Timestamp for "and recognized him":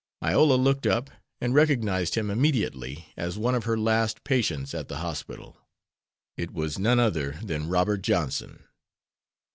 1.39-2.31